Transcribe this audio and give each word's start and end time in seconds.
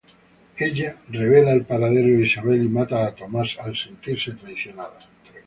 Ella 0.57 0.95
revela 1.11 1.51
el 1.51 1.63
paradero 1.63 2.07
de 2.07 2.25
Isabel 2.25 2.63
y 2.65 2.69
mata 2.69 3.05
a 3.05 3.13
Tomás 3.13 3.55
al 3.59 3.77
sentirse 3.77 4.31
traicionada. 4.31 4.97